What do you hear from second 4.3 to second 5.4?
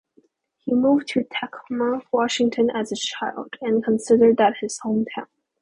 that his home town.